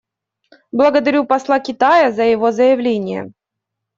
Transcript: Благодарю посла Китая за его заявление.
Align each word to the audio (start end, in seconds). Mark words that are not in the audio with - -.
Благодарю 0.71 1.25
посла 1.27 1.59
Китая 1.59 2.11
за 2.11 2.23
его 2.23 2.51
заявление. 2.51 3.33